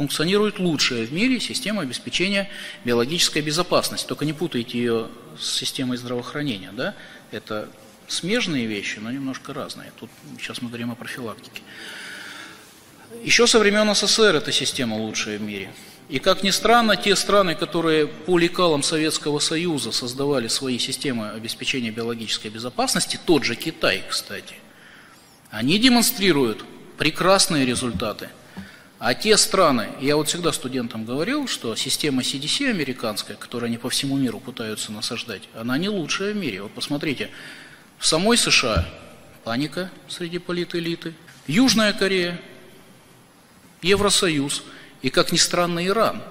функционирует 0.00 0.58
лучшая 0.58 1.04
в 1.04 1.12
мире 1.12 1.38
система 1.40 1.82
обеспечения 1.82 2.48
биологической 2.86 3.42
безопасности. 3.42 4.06
Только 4.06 4.24
не 4.24 4.32
путайте 4.32 4.78
ее 4.78 5.08
с 5.38 5.58
системой 5.58 5.98
здравоохранения. 5.98 6.70
Да? 6.72 6.94
Это 7.32 7.68
смежные 8.08 8.64
вещи, 8.64 8.98
но 8.98 9.10
немножко 9.10 9.52
разные. 9.52 9.92
Тут 10.00 10.08
сейчас 10.38 10.62
мы 10.62 10.68
говорим 10.68 10.90
о 10.90 10.94
профилактике. 10.94 11.60
Еще 13.22 13.46
со 13.46 13.58
времен 13.58 13.94
СССР 13.94 14.36
эта 14.36 14.52
система 14.52 14.94
лучшая 14.94 15.36
в 15.36 15.42
мире. 15.42 15.70
И 16.08 16.18
как 16.18 16.42
ни 16.42 16.50
странно, 16.50 16.96
те 16.96 17.14
страны, 17.14 17.54
которые 17.54 18.06
по 18.06 18.38
лекалам 18.38 18.82
Советского 18.82 19.38
Союза 19.38 19.92
создавали 19.92 20.48
свои 20.48 20.78
системы 20.78 21.28
обеспечения 21.28 21.90
биологической 21.90 22.48
безопасности, 22.48 23.20
тот 23.26 23.44
же 23.44 23.54
Китай, 23.54 24.02
кстати, 24.08 24.54
они 25.50 25.78
демонстрируют 25.78 26.64
прекрасные 26.96 27.66
результаты. 27.66 28.30
А 29.00 29.14
те 29.14 29.36
страны, 29.36 29.88
я 30.00 30.14
вот 30.14 30.28
всегда 30.28 30.52
студентам 30.52 31.04
говорил, 31.04 31.48
что 31.48 31.74
система 31.74 32.22
CDC 32.22 32.70
американская, 32.70 33.36
которую 33.36 33.66
они 33.66 33.78
по 33.78 33.90
всему 33.90 34.16
миру 34.16 34.38
пытаются 34.38 34.92
насаждать, 34.92 35.42
она 35.54 35.76
не 35.78 35.88
лучшая 35.88 36.32
в 36.32 36.36
мире. 36.36 36.62
Вот 36.62 36.70
посмотрите, 36.72 37.30
в 37.98 38.06
самой 38.06 38.36
США 38.36 38.88
паника 39.42 39.90
среди 40.06 40.38
политэлиты, 40.38 41.14
Южная 41.48 41.92
Корея, 41.92 42.40
Евросоюз– 43.82 44.62
и, 45.02 45.10
как 45.10 45.32
ни 45.32 45.36
странно, 45.36 45.84
Иран. 45.86 46.22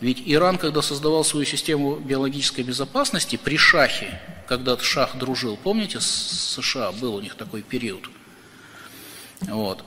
Ведь 0.00 0.22
Иран, 0.26 0.58
когда 0.58 0.82
создавал 0.82 1.24
свою 1.24 1.46
систему 1.46 1.96
биологической 1.96 2.62
безопасности, 2.62 3.36
при 3.36 3.56
шахе, 3.56 4.20
когда 4.46 4.76
шах 4.78 5.16
дружил, 5.16 5.56
помните, 5.56 6.00
с 6.00 6.56
США 6.60 6.92
был 6.92 7.14
у 7.14 7.20
них 7.20 7.34
такой 7.34 7.62
период, 7.62 8.08
вот, 9.42 9.84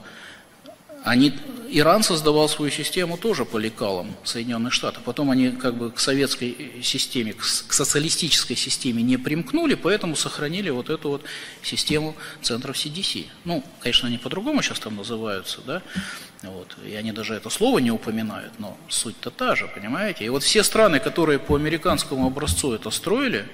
они, 1.04 1.32
Иран 1.70 2.02
создавал 2.02 2.48
свою 2.48 2.70
систему 2.70 3.16
тоже 3.16 3.44
по 3.44 3.56
лекалам 3.56 4.14
Соединенных 4.24 4.72
Штатов. 4.72 5.02
Потом 5.04 5.30
они 5.30 5.50
как 5.50 5.76
бы 5.76 5.90
к 5.90 6.00
советской 6.00 6.82
системе, 6.82 7.32
к 7.32 7.44
социалистической 7.44 8.56
системе 8.56 9.02
не 9.02 9.16
примкнули, 9.16 9.74
поэтому 9.74 10.16
сохранили 10.16 10.70
вот 10.70 10.90
эту 10.90 11.10
вот 11.10 11.24
систему 11.62 12.16
центров 12.42 12.76
CDC. 12.76 13.26
Ну, 13.44 13.64
конечно, 13.80 14.08
они 14.08 14.18
по-другому 14.18 14.62
сейчас 14.62 14.80
там 14.80 14.96
называются, 14.96 15.60
да, 15.66 15.82
вот, 16.42 16.76
и 16.84 16.94
они 16.94 17.12
даже 17.12 17.34
это 17.34 17.50
слово 17.50 17.78
не 17.78 17.90
упоминают, 17.90 18.52
но 18.58 18.76
суть-то 18.88 19.30
та 19.30 19.54
же, 19.54 19.68
понимаете? 19.68 20.24
И 20.24 20.28
вот 20.28 20.42
все 20.42 20.64
страны, 20.64 20.98
которые 20.98 21.38
по 21.38 21.54
американскому 21.54 22.26
образцу 22.26 22.72
это 22.72 22.90
строили, 22.90 23.46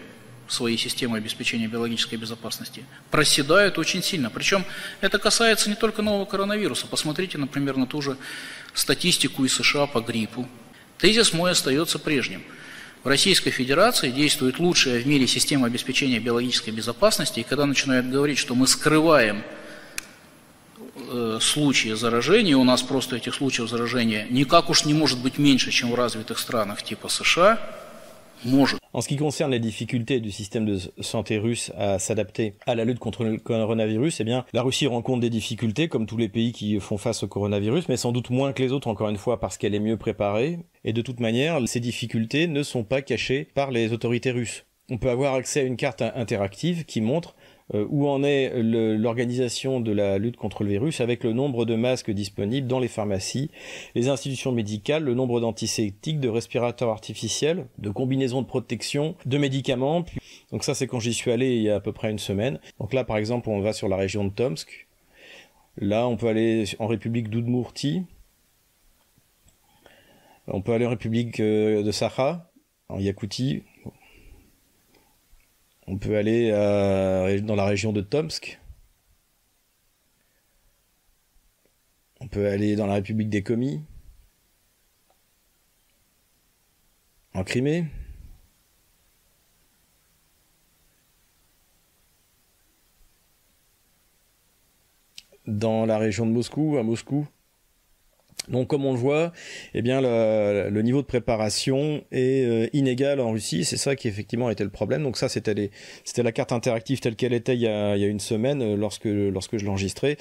свои 0.49 0.77
системы 0.77 1.19
обеспечения 1.19 1.67
биологической 1.67 2.17
безопасности, 2.17 2.85
проседают 3.11 3.79
очень 3.79 4.03
сильно. 4.03 4.31
Причем 4.31 4.65
это 5.01 5.19
касается 5.19 5.69
не 5.69 5.77
только 5.77 6.03
нового 6.03 6.25
коронавируса. 6.25 6.87
Посмотрите, 6.87 7.39
например, 7.39 7.77
на 7.77 7.87
ту 7.87 8.03
же 8.03 8.17
статистику 8.75 9.45
из 9.45 9.55
США 9.55 9.87
по 9.87 10.01
гриппу. 10.01 10.49
Тезис 10.99 11.33
мой 11.33 11.51
остается 11.51 11.99
прежним. 11.99 12.43
В 13.05 13.09
Российской 13.09 13.51
Федерации 13.51 14.11
действует 14.11 14.59
лучшая 14.59 15.01
в 15.01 15.07
мире 15.07 15.27
система 15.27 15.69
обеспечения 15.69 16.19
биологической 16.19 16.71
безопасности, 16.71 17.41
и 17.41 17.45
когда 17.45 17.65
начинают 17.65 18.07
говорить, 18.07 18.39
что 18.39 18.57
мы 18.57 18.67
скрываем 18.67 19.45
э, 20.97 21.39
случаи 21.41 21.95
заражения, 21.95 22.57
у 22.57 22.65
нас 22.65 22.83
просто 22.83 23.17
этих 23.17 23.35
случаев 23.35 23.69
заражения 23.69 24.27
никак 24.29 24.71
уж 24.71 24.85
не 24.87 24.95
может 24.95 25.19
быть 25.19 25.39
меньше, 25.39 25.71
чем 25.71 25.93
в 25.93 25.95
развитых 25.95 26.39
странах 26.39 26.83
типа 26.83 27.09
США, 27.09 27.61
En 28.97 29.03
ce 29.03 29.09
qui 29.09 29.17
concerne 29.17 29.51
les 29.51 29.59
difficultés 29.59 30.21
du 30.21 30.31
système 30.31 30.65
de 30.65 30.79
santé 31.01 31.37
russe 31.37 31.71
à 31.77 31.99
s'adapter 31.99 32.55
à 32.65 32.75
la 32.75 32.87
lutte 32.87 32.99
contre 32.99 33.25
le 33.25 33.37
coronavirus, 33.37 34.23
eh 34.23 34.25
la 34.25 34.63
Russie 34.63 34.87
rencontre 34.87 35.21
des 35.21 35.29
difficultés 35.29 35.89
comme 35.89 36.07
tous 36.07 36.17
les 36.17 36.31
pays 36.31 36.53
qui 36.53 36.81
font 36.81 36.97
face 36.97 37.23
au 37.23 37.29
coronavirus, 37.29 37.91
mais 37.91 37.99
sans 37.99 38.11
doute 38.11 38.31
moins 38.31 38.55
que 38.55 38.63
les 38.63 38.73
autres, 38.73 38.89
encore 38.89 39.11
une 39.11 39.19
fois, 39.19 39.39
parce 39.39 39.59
qu'elle 39.59 39.75
est 39.75 39.81
mieux 39.81 39.99
préparée. 39.99 40.61
Et 40.83 40.95
de 40.95 41.03
toute 41.03 41.21
manière, 41.21 41.61
ces 41.69 41.79
difficultés 41.79 42.47
ne 42.47 42.63
sont 42.63 42.85
pas 42.85 43.03
cachées 43.03 43.45
par 43.45 43.71
les 43.71 43.93
autorités 43.93 44.31
russes. 44.31 44.65
On 44.89 44.97
peut 44.97 45.11
avoir 45.11 45.35
accès 45.35 45.61
à 45.61 45.65
une 45.65 45.77
carte 45.77 46.01
interactive 46.01 46.87
qui 46.87 47.03
montre 47.03 47.37
où 47.75 48.09
en 48.09 48.23
est 48.23 48.53
l'organisation 48.63 49.81
de 49.81 49.91
la 49.91 50.19
lutte 50.19 50.37
contre 50.37 50.63
le 50.63 50.71
virus 50.71 51.01
avec 51.01 51.25
le 51.25 51.33
nombre 51.33 51.65
de 51.65 51.75
masques 51.75 52.13
disponibles 52.13 52.69
dans 52.69 52.79
les 52.79 52.89
pharmacies, 52.89 53.51
les 53.95 54.09
institutions 54.09 54.53
médicales, 54.53 55.03
le 55.03 55.15
nombre 55.15 55.41
d'antiseptiques, 55.41 56.21
de 56.21 56.29
respirateurs 56.29 56.91
artificiels, 56.91 57.67
de 57.79 57.91
combinaisons 57.91 58.43
de 58.43 58.47
protection, 58.47 59.17
de 59.27 59.39
médicaments. 59.39 60.05
Donc 60.53 60.63
ça 60.63 60.75
c'est 60.75 60.87
quand 60.87 61.01
j'y 61.01 61.15
suis 61.15 61.33
allé 61.33 61.57
il 61.57 61.63
y 61.63 61.71
a 61.71 61.77
à 61.77 61.81
peu 61.81 61.93
près 61.93 62.11
une 62.11 62.21
semaine. 62.21 62.61
Donc 62.79 62.93
là 62.93 63.05
par 63.05 63.17
exemple 63.17 63.49
on 63.49 63.61
va 63.61 63.73
sur 63.73 63.89
la 63.89 63.97
région 63.97 64.25
de 64.25 64.31
Tomsk. 64.31 64.87
Là 65.77 66.07
on 66.07 66.17
peut 66.17 66.29
aller 66.29 66.65
en 66.79 66.87
République 66.87 67.31
d'Udmurtie. 67.31 68.03
On 70.47 70.63
peut 70.63 70.73
aller 70.73 70.87
en 70.87 70.91
République 70.91 71.41
euh, 71.41 71.83
de 71.83 71.91
Sakha, 71.91 72.49
en 72.89 73.01
Yakoutie, 73.01 73.65
on 75.87 75.99
peut 75.99 76.17
aller 76.17 76.51
euh, 76.53 77.41
dans 77.41 77.55
la 77.55 77.65
région 77.65 77.93
de 77.93 78.01
Tomsk. 78.01 78.61
On 82.21 82.29
peut 82.29 82.49
aller 82.49 82.77
dans 82.77 82.87
la 82.87 82.95
République 82.95 83.31
des 83.31 83.43
Comis. 83.43 83.83
En 87.35 87.45
Crimée. 87.45 87.87
Dans 95.47 95.87
la 95.87 95.99
région 95.99 96.27
de 96.27 96.33
Moscou, 96.33 96.77
à 96.79 96.83
Moscou. 96.83 97.29
Donc 98.49 98.69
comme 98.69 98.85
on 98.85 98.93
le 98.93 98.99
voit, 98.99 99.33
eh 99.75 99.83
bien 99.83 100.01
le, 100.01 100.83
niveau 100.83 101.03
de 101.03 101.07
préparation 101.07 102.03
est 102.13 102.45
euh, 102.45 102.69
inégal 102.73 103.21
en 103.21 103.33
Russie. 103.33 103.65
C'est 103.65 103.77
ça 103.77 103.97
qui 103.97 104.09
effectivement 104.09 104.51
était 104.51 104.65
le 104.65 104.71
problème. 104.71 105.03
Donc 105.03 105.17
ça 105.17 105.29
c'était 105.29 105.71
la 106.17 106.33
carte 106.33 106.53
interactive 106.53 107.01
telle 107.01 107.17
qu'elle 107.17 107.33
était 107.33 107.55
il 107.55 107.63
y 107.63 107.69
a, 107.69 107.97
une 107.97 108.21
semaine 108.21 108.63
euh, 108.63 108.77
lorsque 108.77 109.09
je 109.59 109.65
l'enregistrais. 109.65 110.17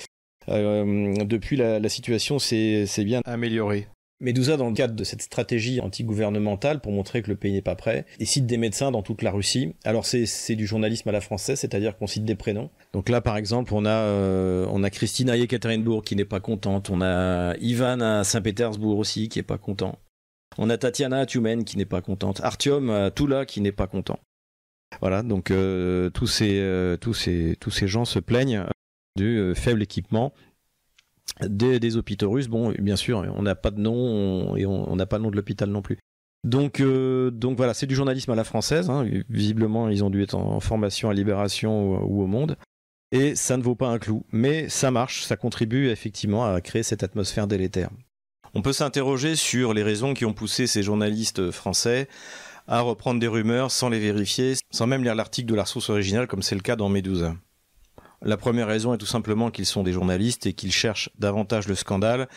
Euh, 0.50 1.14
depuis 1.26 1.58
la 1.58 1.90
situation 1.90 2.38
s'est 2.40 2.86
bien 3.04 3.22
améliorée. 3.26 3.88
Medusa, 4.22 4.56
dans 4.56 4.70
le 4.70 4.74
cadre 4.74 4.96
de 4.96 5.04
cette 5.04 5.22
stratégie 5.22 5.82
anti-gouvernementale 5.82 6.80
pour 6.80 6.94
montrer 6.94 7.22
que 7.22 7.30
le 7.30 7.36
pays 7.36 7.52
n'est 7.52 7.62
pas 7.62 7.76
prêt, 7.76 8.06
et 8.20 8.26
cite 8.26 8.46
des 8.46 8.58
médecins 8.58 8.92
dans 8.92 9.02
toute 9.02 9.22
la 9.22 9.32
Russie. 9.32 9.74
Alors 9.84 10.06
c'est 10.06 10.56
du 10.56 10.66
journalisme 10.66 11.10
à 11.10 11.12
la 11.12 11.20
française, 11.20 11.60
c'est-à-dire 11.60 11.98
qu'on 11.98 12.08
cite 12.08 12.24
des 12.24 12.36
prénoms. 12.36 12.70
Donc 12.94 13.10
là, 13.10 13.20
par 13.20 13.36
exemple, 13.36 13.74
on 13.74 13.86
a 13.86 13.90
euh, 13.90 14.66
on 14.72 14.84
a 14.84 14.90
Christine 14.90 15.30
à 15.30 15.36
Yekaterinbourg 15.36 16.04
qui 16.04 16.16
n'est 16.16 16.24
pas 16.26 16.40
contente, 16.40 16.90
on 16.90 17.02
a 17.02 17.56
Ivan 17.58 18.00
à 18.00 18.24
Saint-Pétersbourg 18.24 18.98
aussi 18.98 19.28
qui 19.28 19.40
est 19.40 19.44
pas 19.44 19.58
content. 19.58 20.00
On 20.58 20.70
a 20.70 20.78
Tatiana 20.78 21.20
à 21.20 21.26
Tumen 21.26 21.66
qui 21.66 21.78
n'est 21.78 21.84
pas 21.84 22.02
contente, 22.02 22.40
Artyom 22.42 22.90
à 22.90 23.12
Tula 23.12 23.46
qui 23.46 23.60
n'est 23.60 23.74
pas 23.74 23.88
content. 23.88 24.20
Voilà, 25.02 25.24
donc 25.24 25.52
euh, 25.52 26.10
tous 26.10 26.28
ces 26.28 26.60
euh, 26.60 26.96
tous 26.96 27.14
ces 27.14 27.58
tous 27.60 27.72
ces 27.72 27.90
gens 27.90 28.06
se 28.06 28.20
plaignent 28.20 28.64
du 29.18 29.54
faible 29.56 29.82
équipement 29.82 30.34
des, 31.42 31.98
hôpitaux 31.98 32.32
russes. 32.32 32.48
Bon, 32.48 32.74
bien 32.80 32.96
sûr, 32.96 33.26
on 33.36 33.42
n'a 33.42 33.56
pas 33.56 33.72
de 33.72 33.80
nom 33.80 34.56
et 34.56 34.66
on 34.66 34.96
n'a 34.96 35.06
pas 35.06 35.18
le 35.18 35.24
nom 35.24 35.32
de 35.32 35.36
l'hôpital 35.36 35.70
non 35.70 35.82
plus. 35.82 35.98
Donc, 36.46 36.80
euh, 36.80 37.32
donc 37.32 37.58
voilà, 37.58 37.74
c'est 37.74 37.88
du 37.88 37.96
journalisme 37.96 38.32
à 38.32 38.36
la 38.36 38.44
française. 38.44 38.90
Hein. 38.90 39.10
Visiblement, 39.30 39.90
ils 39.90 40.04
ont 40.04 40.12
dû 40.12 40.22
être 40.22 40.36
en 40.36 40.60
formation 40.60 41.10
à 41.10 41.14
Libération 41.14 42.04
ou, 42.04 42.22
au 42.22 42.28
Monde. 42.28 42.56
Et 43.12 43.36
ça 43.36 43.58
ne 43.58 43.64
vaut 43.64 43.76
pas 43.76 43.88
un 43.88 43.98
clou. 43.98 44.24
Mais 44.32 44.70
ça 44.70 44.92
marche, 44.92 45.24
ça 45.24 45.38
contribue 45.38 45.90
effectivement 45.90 46.46
à 46.46 46.62
créer 46.62 46.84
cette 46.84 47.02
atmosphère 47.02 47.48
délétère. 47.48 47.90
On 48.54 48.62
peut 48.62 48.74
s'interroger 48.74 49.36
sur 49.36 49.74
les 49.74 49.82
raisons 49.82 50.14
qui 50.14 50.24
ont 50.24 50.34
poussé 50.34 50.68
ces 50.68 50.84
journalistes 50.84 51.50
français 51.50 52.08
à 52.68 52.82
reprendre 52.82 53.20
des 53.20 53.28
rumeurs 53.28 53.72
sans 53.72 53.90
les 53.90 54.00
vérifier, 54.00 54.54
sans 54.72 54.88
même 54.88 55.04
lire 55.04 55.16
l'article 55.16 55.50
de 55.50 55.56
la 55.56 55.66
source 55.66 55.90
originale, 55.90 56.28
comme 56.28 56.44
c'est 56.44 56.56
le 56.56 56.62
cas 56.62 56.76
dans 56.76 56.90
Medusa. 56.90 57.36
La 58.22 58.38
première 58.38 58.68
raison 58.68 58.94
est 58.94 58.98
tout 58.98 59.06
simplement 59.06 59.52
qu'ils 59.52 59.66
sont 59.66 59.84
des 59.84 59.92
journalistes 59.92 60.46
et 60.46 60.54
qu'ils 60.54 60.72
cherchent 60.72 61.10
davantage 61.20 61.68
le 61.68 61.76
scandale 61.76 62.28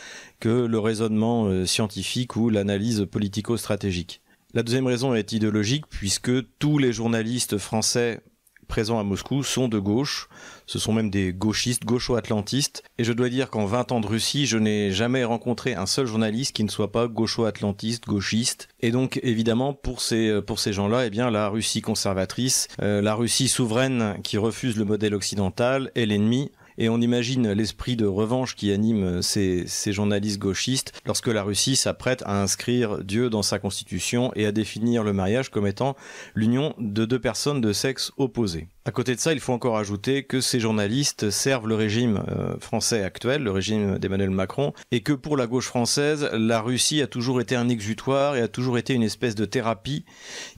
que 0.40 0.66
le 0.66 0.78
raisonnement 0.78 1.47
euh, 1.47 1.66
scientifique 1.66 2.37
ou 2.37 2.50
l'analyse 2.50 3.06
politico-stratégique. 3.11 4.20
La 4.54 4.62
deuxième 4.62 4.87
raison 4.87 5.14
est 5.14 5.32
idéologique 5.32 5.87
puisque 5.88 6.30
tous 6.58 6.78
les 6.78 6.92
journalistes 6.92 7.58
français 7.58 8.20
présents 8.68 9.00
à 9.00 9.02
Moscou 9.02 9.42
sont 9.42 9.66
de 9.68 9.78
gauche, 9.78 10.28
ce 10.66 10.78
sont 10.78 10.92
même 10.92 11.10
des 11.10 11.32
gauchistes, 11.32 11.84
gaucho-atlantistes, 11.84 12.84
et 12.98 13.04
je 13.04 13.12
dois 13.12 13.28
dire 13.28 13.50
qu'en 13.50 13.64
20 13.64 13.92
ans 13.92 14.00
de 14.00 14.06
Russie, 14.06 14.46
je 14.46 14.58
n'ai 14.58 14.92
jamais 14.92 15.25
rencontré 15.25 15.75
un 15.75 15.87
seul 15.87 16.06
journaliste 16.06 16.52
qui 16.52 16.62
ne 16.62 16.68
soit 16.68 16.92
pas 16.92 17.08
gaucho-atlantiste, 17.08 18.06
gauchiste, 18.06 18.68
et 18.80 18.90
donc 18.90 19.18
évidemment 19.22 19.72
pour 19.72 20.00
ces, 20.00 20.40
ces 20.58 20.72
gens-là, 20.72 21.06
eh 21.06 21.10
bien 21.10 21.30
la 21.30 21.48
Russie 21.48 21.80
conservatrice, 21.80 22.68
euh, 22.82 23.00
la 23.00 23.14
Russie 23.14 23.48
souveraine 23.48 24.18
qui 24.22 24.37
refuse 24.38 24.76
le 24.76 24.84
modèle 24.84 25.14
occidental 25.14 25.90
est 25.94 26.06
l'ennemi, 26.06 26.50
et 26.78 26.88
on 26.88 27.00
imagine 27.00 27.52
l'esprit 27.52 27.97
de 27.97 28.06
revanche 28.06 28.54
qui 28.54 28.73
anime 28.73 29.20
ces, 29.20 29.66
journalistes 29.87 30.38
gauchistes 30.38 30.92
lorsque 31.04 31.26
la 31.26 31.42
Russie 31.42 31.76
s'apprête 31.76 32.23
à 32.25 32.40
inscrire 32.40 33.02
Dieu 33.04 33.28
dans 33.28 33.42
sa 33.42 33.58
constitution 33.58 34.30
et 34.37 34.47
à 34.47 34.52
définir 34.52 35.02
le 35.02 35.12
mariage 35.12 35.50
comme 35.50 35.66
étant 35.66 35.97
l'union 36.35 36.75
de 36.78 37.04
deux 37.04 37.18
personnes 37.18 37.61
de 37.61 37.73
sexe 37.73 38.12
opposé. 38.16 38.68
À 38.88 38.90
côté 38.90 39.14
de 39.14 39.21
ça, 39.21 39.35
il 39.35 39.40
faut 39.40 39.52
encore 39.52 39.76
ajouter 39.76 40.23
que 40.23 40.40
ces 40.40 40.61
journalistes 40.61 41.28
servent 41.28 41.68
le 41.68 41.75
régime 41.75 42.25
euh, 42.28 42.59
français 42.59 43.02
actuel, 43.02 43.42
le 43.42 43.50
régime 43.50 43.99
d'Emmanuel 43.99 44.30
Macron, 44.30 44.73
et 44.92 45.02
que 45.02 45.12
pour 45.12 45.37
la 45.37 45.47
gauche 45.47 45.66
française, 45.66 46.30
la 46.33 46.62
Russie 46.62 47.02
a 47.02 47.07
toujours 47.07 47.42
été 47.42 47.54
un 47.54 47.68
exutoire 47.68 48.35
et 48.35 48.40
a 48.40 48.49
toujours 48.49 48.78
été 48.78 48.95
une 48.95 49.02
espèce 49.02 49.35
de 49.35 49.45
thérapie 49.45 50.07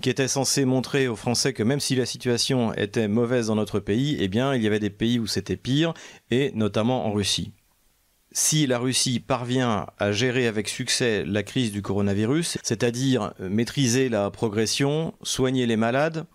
qui 0.00 0.10
était 0.10 0.28
censée 0.28 0.64
montrer 0.64 1.08
aux 1.08 1.16
Français 1.16 1.52
que 1.52 1.64
même 1.64 1.80
si 1.80 1.96
la 1.96 2.06
situation 2.06 2.72
était 2.74 3.08
mauvaise 3.08 3.48
dans 3.48 3.56
notre 3.56 3.80
pays, 3.80 4.16
eh 4.20 4.28
bien, 4.28 4.54
il 4.54 4.62
y 4.62 4.68
avait 4.68 4.78
des 4.78 4.90
pays 4.90 5.18
où 5.18 5.26
c'était 5.26 5.56
pire, 5.56 5.92
et 6.30 6.52
notamment 6.54 7.08
en 7.08 7.12
Russie. 7.12 7.50
Si 8.30 8.68
la 8.68 8.78
Russie 8.78 9.18
parvient 9.18 9.88
à 9.98 10.12
gérer 10.12 10.46
avec 10.46 10.68
succès 10.68 11.24
la 11.26 11.42
crise 11.42 11.72
du 11.72 11.82
coronavirus, 11.82 12.58
c'est-à-dire 12.62 13.34
maîtriser 13.40 14.08
la 14.08 14.30
progression, 14.30 15.14
soigner 15.24 15.66
les 15.66 15.76
malades, 15.76 16.26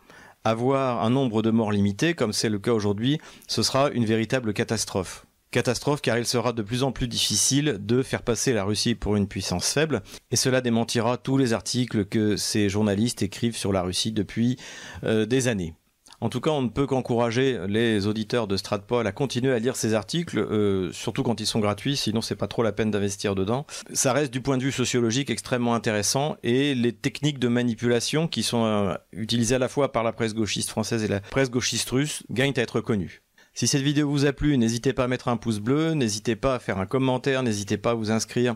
avoir 0.46 1.04
un 1.04 1.10
nombre 1.10 1.42
de 1.42 1.52
morts 1.52 1.72
limité, 1.72 2.14
comme 2.14 2.32
c'est 2.32 2.50
le 2.50 2.60
cas 2.60 2.72
aujourd'hui, 2.72 3.20
ce 3.48 3.64
sera 3.64 3.90
une 3.90 4.06
véritable 4.06 4.54
catastrophe. 4.54 5.26
Catastrophe 5.52 6.02
car 6.02 6.18
il 6.18 6.26
sera 6.26 6.54
de 6.54 6.62
plus 6.62 6.84
en 6.84 6.92
plus 6.92 7.08
difficile 7.08 7.78
de 7.80 8.04
faire 8.04 8.22
passer 8.22 8.54
la 8.54 8.64
Russie 8.64 8.94
pour 8.94 9.16
une 9.16 9.28
puissance 9.28 9.72
faible, 9.72 10.04
et 10.32 10.36
cela 10.36 10.62
démentira 10.62 11.18
tous 11.18 11.38
les 11.38 11.54
articles 11.54 12.06
que 12.06 12.36
ces 12.38 12.70
journalistes 12.70 13.22
écrivent 13.22 13.58
sur 13.58 13.74
la 13.74 13.82
Russie 13.82 14.12
depuis 14.12 14.58
euh, 15.04 15.26
des 15.26 15.48
années. 15.48 15.74
En 16.22 16.30
tout 16.30 16.42
cas, 16.42 16.52
on 16.52 16.62
ne 16.62 16.70
peut 16.70 16.88
qu'encourager 16.88 17.60
les 17.68 18.08
auditeurs 18.08 18.48
de 18.48 18.58
Stratpol 18.58 19.06
à 19.06 19.12
continuer 19.12 19.54
à 19.54 19.60
lire 19.60 19.76
ces 19.76 19.94
articles, 19.94 20.40
euh, 20.40 20.92
surtout 20.92 21.24
quand 21.24 21.40
ils 21.40 21.46
sont 21.46 21.60
gratuits, 21.60 21.98
sinon 21.98 22.22
c'est 22.22 22.36
pas 22.36 22.48
trop 22.48 22.64
la 22.64 22.72
peine 22.72 22.92
d'investir 22.92 23.36
dedans. 23.36 23.66
Ça 23.94 24.14
reste 24.14 24.32
du 24.32 24.42
point 24.42 24.58
de 24.58 24.64
vue 24.64 24.72
sociologique 24.72 25.30
extrêmement 25.30 25.76
intéressant 25.76 26.38
et 26.44 26.74
les 26.76 26.94
techniques 26.94 27.40
de 27.40 27.48
manipulation 27.48 28.28
qui 28.28 28.44
sont 28.44 28.66
euh, 28.66 28.94
utilisées 29.12 29.56
à 29.56 29.60
la 29.60 29.68
fois 29.68 29.92
par 29.92 30.04
la 30.04 30.14
presse 30.14 30.34
gauchiste 30.34 30.70
française 30.70 31.04
et 31.04 31.08
la 31.08 31.20
presse 31.20 31.52
gauchiste 31.52 31.90
russe 31.90 32.24
gagnent 32.30 32.54
à 32.58 32.62
être 32.62 32.82
connues. 32.82 33.22
Si 33.54 33.68
cette 33.68 33.82
vidéo 33.82 34.10
vous 34.10 34.26
a 34.26 34.34
plu, 34.34 34.58
n'hésitez 34.58 34.92
pas 34.92 35.06
à 35.06 35.08
mettre 35.08 35.30
un 35.30 35.38
pouce 35.38 35.60
bleu, 35.60 35.94
n'hésitez 35.94 36.36
pas 36.36 36.56
à 36.56 36.60
faire 36.60 36.78
un 36.78 36.86
commentaire, 36.86 37.42
n'hésitez 37.42 37.78
pas 37.78 37.92
à 37.92 37.94
vous 37.94 38.12
inscrire 38.12 38.56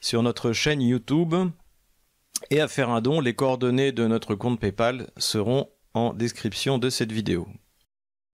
sur 0.00 0.22
notre 0.22 0.52
chaîne 0.52 0.82
YouTube 0.82 1.34
et 2.50 2.60
à 2.60 2.66
faire 2.66 2.90
un 2.90 3.00
don. 3.00 3.20
Les 3.20 3.34
coordonnées 3.34 3.92
de 3.92 4.06
notre 4.06 4.34
compte 4.34 4.58
PayPal 4.58 5.10
seront 5.16 5.68
en 5.94 6.12
description 6.12 6.78
de 6.78 6.90
cette 6.90 7.12
vidéo. 7.12 7.46